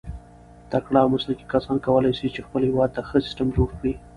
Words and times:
تکړه 0.71 0.99
او 1.03 1.09
مسلکي 1.15 1.45
کسان 1.53 1.77
کولای 1.85 2.13
سي، 2.19 2.27
چي 2.35 2.41
خپل 2.47 2.61
هېواد 2.69 2.89
ته 2.95 3.01
ښه 3.07 3.17
سیسټم 3.25 3.47
جوړ 3.55 3.69
کي. 3.79 3.91